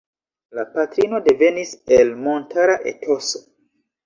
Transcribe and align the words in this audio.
La 0.59 0.63
patrino 0.77 1.19
devenis 1.27 1.75
el 1.99 2.11
montara 2.25 2.79
etoso. 2.95 3.45